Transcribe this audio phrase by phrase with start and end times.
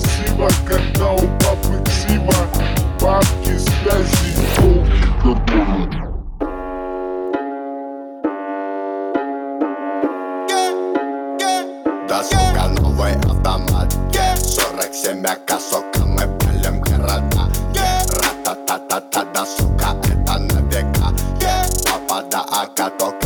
[0.00, 2.34] красиво Когда у папы ксива
[3.00, 5.36] Бабки, связи, полки,
[12.08, 13.94] Да, сука, новый автомат.
[14.34, 15.24] 47
[15.58, 17.48] сока, мы палим города.
[18.12, 21.14] Ра-та-та-та-та, да, сука, это на века
[21.84, 23.19] Папа да АК, то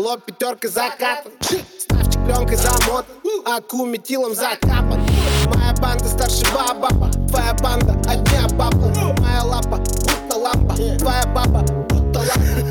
[0.00, 1.32] лоб пятерка закатан
[1.78, 3.04] Ставчик пленкой замотан,
[3.44, 5.00] аку метилом закапан
[5.46, 6.88] Моя банда старше баба,
[7.28, 8.76] твоя банда одни баба.
[9.20, 12.70] Моя лапа будто лампа, твоя баба будто лампа.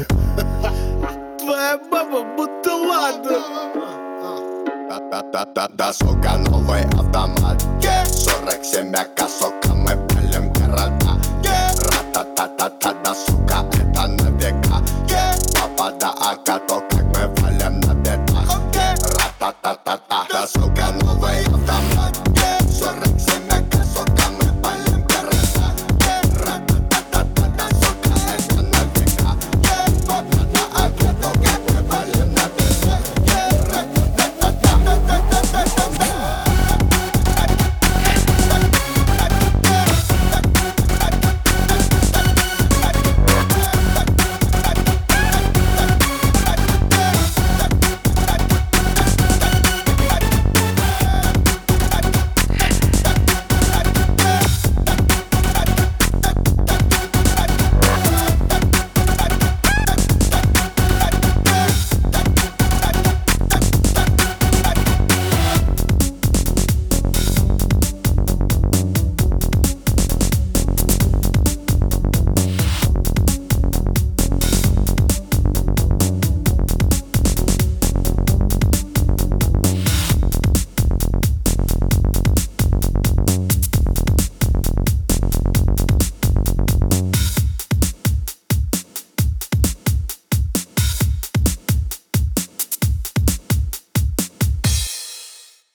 [1.39, 3.37] Твоя баба будто ладно
[5.11, 7.63] Да-да-да-да, сука, новый автомат.
[8.05, 9.53] 47 косок,